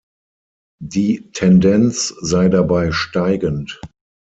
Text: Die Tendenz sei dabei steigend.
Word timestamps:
Die 0.81 1.29
Tendenz 1.31 2.07
sei 2.21 2.49
dabei 2.49 2.91
steigend. 2.91 3.79